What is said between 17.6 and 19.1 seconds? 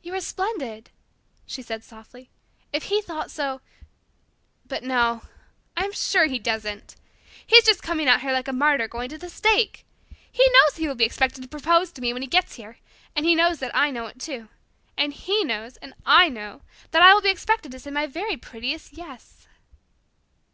to say my very prettiest